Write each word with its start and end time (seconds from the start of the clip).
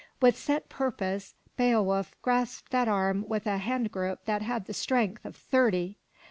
With 0.19 0.35
set 0.35 0.67
purpose, 0.67 1.35
Beowulf 1.57 2.19
grasped 2.23 2.71
that 2.71 2.87
arm 2.87 3.23
in 3.29 3.41
a 3.47 3.59
hand 3.59 3.91
grip 3.91 4.25
that 4.25 4.41
had 4.41 4.65
the 4.65 4.73
strength 4.73 5.23
of 5.25 5.35
thirty. 5.35 5.99